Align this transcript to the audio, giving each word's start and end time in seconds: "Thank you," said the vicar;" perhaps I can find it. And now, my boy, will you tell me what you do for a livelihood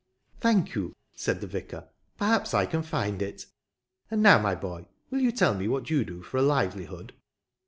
"Thank 0.41 0.73
you," 0.73 0.95
said 1.13 1.41
the 1.41 1.45
vicar;" 1.45 1.87
perhaps 2.17 2.55
I 2.55 2.65
can 2.65 2.81
find 2.81 3.21
it. 3.21 3.45
And 4.09 4.23
now, 4.23 4.39
my 4.39 4.55
boy, 4.55 4.87
will 5.11 5.19
you 5.21 5.31
tell 5.31 5.53
me 5.53 5.67
what 5.67 5.91
you 5.91 6.03
do 6.03 6.23
for 6.23 6.37
a 6.37 6.41
livelihood 6.41 7.13